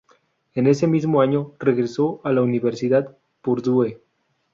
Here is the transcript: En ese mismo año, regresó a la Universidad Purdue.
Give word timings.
En 0.55 0.65
ese 0.65 0.87
mismo 0.87 1.21
año, 1.21 1.53
regresó 1.59 2.21
a 2.23 2.31
la 2.31 2.41
Universidad 2.41 3.15
Purdue. 3.43 4.01